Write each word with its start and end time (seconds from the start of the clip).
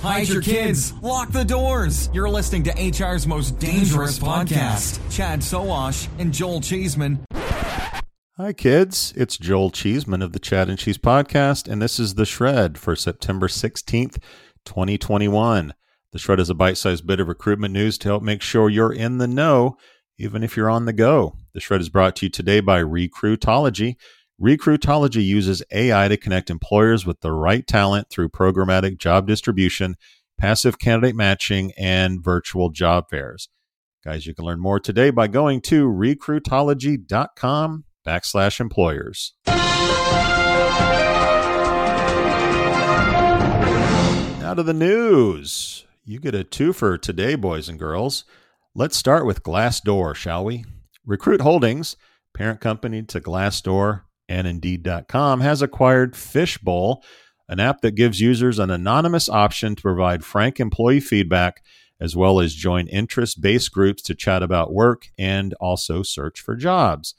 hide 0.00 0.28
your 0.28 0.42
kids, 0.42 0.92
lock 1.02 1.30
the 1.30 1.44
doors. 1.44 2.10
You're 2.12 2.30
listening 2.30 2.62
to 2.64 2.72
HR's 2.72 3.26
most 3.26 3.58
dangerous 3.58 4.18
podcast. 4.18 4.98
Chad 5.10 5.40
Sowash 5.40 6.08
and 6.18 6.32
Joel 6.32 6.60
Cheeseman. 6.60 7.24
Hi, 8.36 8.54
kids. 8.54 9.12
It's 9.16 9.36
Joel 9.36 9.70
Cheeseman 9.70 10.22
of 10.22 10.32
the 10.32 10.38
Chad 10.38 10.70
and 10.70 10.78
Cheese 10.78 10.96
Podcast, 10.96 11.70
and 11.70 11.82
this 11.82 11.98
is 11.98 12.14
The 12.14 12.24
Shred 12.24 12.78
for 12.78 12.96
September 12.96 13.48
16th, 13.48 14.16
2021. 14.64 15.74
The 16.12 16.18
Shred 16.18 16.40
is 16.40 16.48
a 16.48 16.54
bite 16.54 16.78
sized 16.78 17.06
bit 17.06 17.20
of 17.20 17.28
recruitment 17.28 17.74
news 17.74 17.98
to 17.98 18.08
help 18.08 18.22
make 18.22 18.40
sure 18.40 18.70
you're 18.70 18.92
in 18.92 19.18
the 19.18 19.28
know, 19.28 19.76
even 20.18 20.42
if 20.42 20.56
you're 20.56 20.70
on 20.70 20.86
the 20.86 20.94
go. 20.94 21.36
The 21.52 21.60
Shred 21.60 21.82
is 21.82 21.90
brought 21.90 22.16
to 22.16 22.26
you 22.26 22.30
today 22.30 22.60
by 22.60 22.82
Recruitology. 22.82 23.96
Recruitology 24.40 25.22
uses 25.22 25.62
AI 25.70 26.08
to 26.08 26.16
connect 26.16 26.48
employers 26.48 27.04
with 27.04 27.20
the 27.20 27.30
right 27.30 27.66
talent 27.66 28.08
through 28.08 28.30
programmatic 28.30 28.96
job 28.96 29.26
distribution, 29.26 29.96
passive 30.38 30.78
candidate 30.78 31.14
matching, 31.14 31.72
and 31.76 32.24
virtual 32.24 32.70
job 32.70 33.10
fairs. 33.10 33.50
Guys, 34.02 34.24
you 34.26 34.34
can 34.34 34.46
learn 34.46 34.58
more 34.58 34.80
today 34.80 35.10
by 35.10 35.26
going 35.26 35.60
to 35.60 35.86
recruitology.com 35.86 37.84
backslash 38.06 38.60
employers. 38.60 39.34
Now 44.40 44.54
to 44.54 44.62
the 44.62 44.72
news. 44.72 45.84
You 46.02 46.18
get 46.18 46.34
a 46.34 46.44
twofer 46.44 46.98
today, 46.98 47.34
boys 47.34 47.68
and 47.68 47.78
girls. 47.78 48.24
Let's 48.74 48.96
start 48.96 49.26
with 49.26 49.42
Glassdoor, 49.42 50.14
shall 50.14 50.46
we? 50.46 50.64
Recruit 51.04 51.42
Holdings, 51.42 51.96
parent 52.32 52.62
company 52.62 53.02
to 53.02 53.20
Glassdoor 53.20 54.04
and 54.30 54.46
Indeed.com, 54.46 55.40
has 55.40 55.60
acquired 55.60 56.16
Fishbowl, 56.16 57.04
an 57.48 57.60
app 57.60 57.80
that 57.82 57.96
gives 57.96 58.20
users 58.20 58.58
an 58.58 58.70
anonymous 58.70 59.28
option 59.28 59.74
to 59.74 59.82
provide 59.82 60.24
frank 60.24 60.60
employee 60.60 61.00
feedback 61.00 61.62
as 62.00 62.16
well 62.16 62.40
as 62.40 62.54
join 62.54 62.86
interest 62.88 63.42
based 63.42 63.72
groups 63.72 64.00
to 64.02 64.14
chat 64.14 64.42
about 64.42 64.72
work 64.72 65.08
and 65.18 65.52
also 65.60 66.02
search 66.02 66.40
for 66.40 66.56
jobs. 66.56 67.14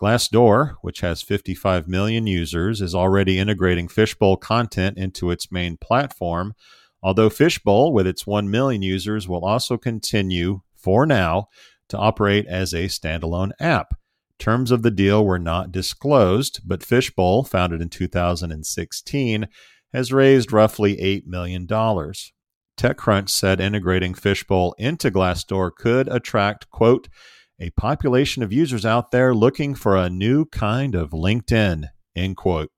Glassdoor, 0.00 0.74
which 0.82 1.00
has 1.00 1.22
55 1.22 1.88
million 1.88 2.26
users, 2.26 2.82
is 2.82 2.94
already 2.94 3.38
integrating 3.38 3.88
Fishbowl 3.88 4.36
content 4.36 4.98
into 4.98 5.30
its 5.30 5.52
main 5.52 5.76
platform. 5.76 6.54
Although 7.02 7.30
Fishbowl, 7.30 7.92
with 7.92 8.06
its 8.06 8.26
1 8.26 8.50
million 8.50 8.82
users, 8.82 9.28
will 9.28 9.44
also 9.44 9.78
continue, 9.78 10.60
for 10.74 11.06
now, 11.06 11.48
to 11.88 11.96
operate 11.96 12.46
as 12.46 12.74
a 12.74 12.86
standalone 12.86 13.52
app. 13.60 13.94
Terms 14.38 14.70
of 14.70 14.82
the 14.82 14.90
deal 14.90 15.24
were 15.24 15.38
not 15.38 15.72
disclosed, 15.72 16.60
but 16.64 16.84
Fishbowl, 16.84 17.44
founded 17.44 17.80
in 17.80 17.88
2016, 17.88 19.48
has 19.92 20.12
raised 20.12 20.52
roughly 20.52 20.96
$8 20.96 21.26
million. 21.26 21.66
TechCrunch 21.66 23.30
said 23.30 23.60
integrating 23.60 24.14
Fishbowl 24.14 24.74
into 24.78 25.10
Glassdoor 25.10 25.74
could 25.74 26.08
attract, 26.08 26.70
quote, 26.70 27.08
a 27.58 27.70
population 27.70 28.42
of 28.42 28.52
users 28.52 28.84
out 28.84 29.10
there 29.10 29.34
looking 29.34 29.74
for 29.74 29.96
a 29.96 30.10
new 30.10 30.44
kind 30.44 30.94
of 30.94 31.10
LinkedIn, 31.10 31.88
end 32.14 32.36
quote. 32.36 32.70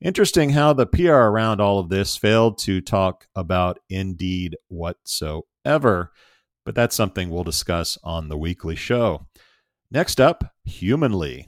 Interesting 0.00 0.50
how 0.50 0.74
the 0.74 0.86
PR 0.86 1.12
around 1.12 1.62
all 1.62 1.78
of 1.78 1.88
this 1.88 2.16
failed 2.16 2.58
to 2.58 2.82
talk 2.82 3.26
about 3.34 3.78
Indeed 3.88 4.56
whatsoever, 4.68 6.12
but 6.66 6.74
that's 6.74 6.94
something 6.94 7.30
we'll 7.30 7.44
discuss 7.44 7.96
on 8.04 8.28
the 8.28 8.36
weekly 8.36 8.76
show. 8.76 9.26
Next 9.94 10.20
up, 10.20 10.52
Humanly. 10.64 11.46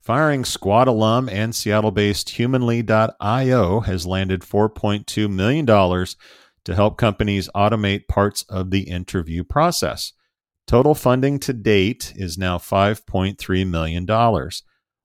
Firing 0.00 0.46
Squad 0.46 0.88
alum 0.88 1.28
and 1.28 1.54
Seattle 1.54 1.90
based 1.90 2.30
Humanly.io 2.30 3.80
has 3.80 4.06
landed 4.06 4.40
$4.2 4.40 5.30
million 5.30 5.66
to 5.66 6.74
help 6.74 6.96
companies 6.96 7.50
automate 7.54 8.08
parts 8.08 8.44
of 8.48 8.70
the 8.70 8.84
interview 8.84 9.44
process. 9.44 10.14
Total 10.66 10.94
funding 10.94 11.38
to 11.40 11.52
date 11.52 12.14
is 12.16 12.38
now 12.38 12.56
$5.3 12.56 13.68
million. 13.68 14.50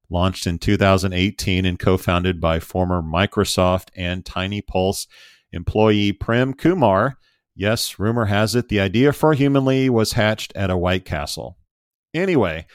Launched 0.09 0.47
in 0.47 0.57
2018 0.57 1.65
and 1.65 1.77
co 1.77 1.97
founded 1.97 2.39
by 2.39 2.61
former 2.61 3.01
Microsoft 3.01 3.89
and 3.97 4.25
Tiny 4.25 4.61
Pulse 4.61 5.07
employee 5.51 6.13
Prem 6.13 6.53
Kumar. 6.53 7.17
Yes, 7.53 7.99
rumor 7.99 8.27
has 8.27 8.55
it 8.55 8.69
the 8.69 8.79
idea 8.79 9.11
for 9.11 9.33
Humanly 9.33 9.89
was 9.89 10.13
hatched 10.13 10.53
at 10.55 10.69
a 10.69 10.77
White 10.77 11.03
Castle. 11.03 11.57
Anyway, 12.13 12.65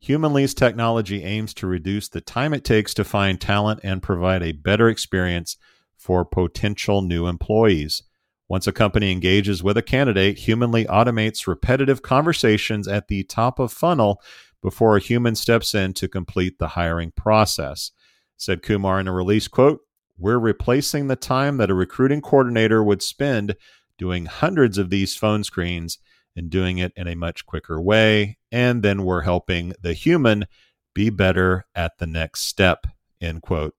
Humanly's 0.00 0.52
technology 0.52 1.22
aims 1.22 1.54
to 1.54 1.66
reduce 1.66 2.08
the 2.08 2.20
time 2.20 2.52
it 2.52 2.64
takes 2.64 2.92
to 2.94 3.04
find 3.04 3.40
talent 3.40 3.80
and 3.82 4.02
provide 4.02 4.42
a 4.42 4.52
better 4.52 4.88
experience 4.88 5.56
for 5.96 6.24
potential 6.24 7.02
new 7.02 7.26
employees. 7.26 8.02
Once 8.48 8.66
a 8.66 8.72
company 8.72 9.12
engages 9.12 9.62
with 9.62 9.76
a 9.76 9.82
candidate, 9.82 10.38
Humanly 10.38 10.84
automates 10.86 11.46
repetitive 11.46 12.02
conversations 12.02 12.86
at 12.88 13.08
the 13.08 13.22
top 13.22 13.58
of 13.58 13.72
funnel 13.72 14.20
before 14.60 14.96
a 14.96 15.00
human 15.00 15.34
steps 15.34 15.74
in 15.74 15.92
to 15.94 16.08
complete 16.08 16.58
the 16.58 16.68
hiring 16.68 17.12
process. 17.12 17.92
Said 18.36 18.62
Kumar 18.62 19.00
in 19.00 19.08
a 19.08 19.12
release 19.12 19.48
quote, 19.48 19.80
We're 20.18 20.38
replacing 20.38 21.06
the 21.06 21.16
time 21.16 21.56
that 21.58 21.70
a 21.70 21.74
recruiting 21.74 22.20
coordinator 22.20 22.82
would 22.82 23.02
spend 23.02 23.54
doing 23.96 24.26
hundreds 24.26 24.78
of 24.78 24.90
these 24.90 25.16
phone 25.16 25.44
screens 25.44 25.98
and 26.36 26.50
doing 26.50 26.78
it 26.78 26.92
in 26.96 27.06
a 27.06 27.14
much 27.14 27.46
quicker 27.46 27.80
way. 27.80 28.38
And 28.50 28.82
then 28.82 29.04
we're 29.04 29.22
helping 29.22 29.72
the 29.80 29.94
human 29.94 30.46
be 30.94 31.10
better 31.10 31.66
at 31.74 31.98
the 31.98 32.06
next 32.06 32.42
step. 32.42 32.86
End 33.20 33.42
quote. 33.42 33.74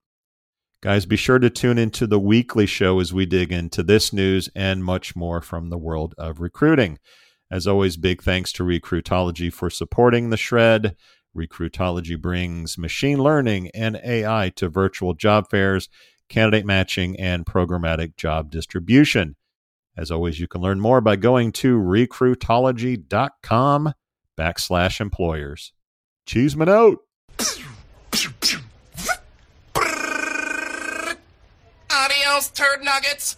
Guys, 0.82 1.06
be 1.06 1.16
sure 1.16 1.40
to 1.40 1.50
tune 1.50 1.78
into 1.78 2.06
the 2.06 2.20
weekly 2.20 2.66
show 2.66 3.00
as 3.00 3.14
we 3.14 3.26
dig 3.26 3.54
into 3.54 3.84
this 3.84 4.12
news 4.12 4.50
and 4.54 4.84
much 4.84 5.16
more 5.16 5.42
from 5.42 5.70
the 5.70 5.78
world 5.78 6.14
of 6.18 6.42
recruiting. 6.42 7.00
As 7.50 7.68
always, 7.68 7.98
big 7.98 8.22
thanks 8.22 8.52
to 8.54 8.64
Recruitology 8.64 9.54
for 9.54 9.70
supporting 9.70 10.30
the 10.30 10.38
shred. 10.38 10.96
Recruitology 11.36 12.20
brings 12.20 12.78
machine 12.78 13.18
learning 13.18 13.70
and 13.74 14.00
AI 14.04 14.52
to 14.56 14.68
virtual 14.68 15.14
job 15.14 15.50
fairs, 15.50 15.88
candidate 16.30 16.66
matching, 16.66 17.18
and 17.18 17.46
programmatic 17.46 18.18
job 18.18 18.52
distribution. 18.52 19.36
As 19.96 20.10
always, 20.10 20.40
you 20.40 20.48
can 20.48 20.62
learn 20.62 20.80
more 20.80 21.00
by 21.02 21.16
going 21.16 21.52
to 21.54 21.80
recruitology.com 21.80 23.94
backslash 24.38 25.00
employers. 25.00 25.72
Cheeseman 26.26 26.70
out. 26.70 26.98
Adios, 31.92 32.50
turd 32.50 32.84
nuggets. 32.84 33.38